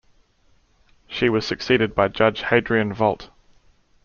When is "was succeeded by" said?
1.29-2.07